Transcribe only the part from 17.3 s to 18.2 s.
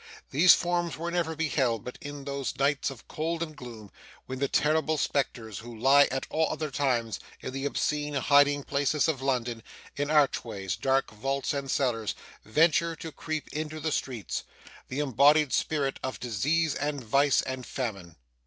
and Famine.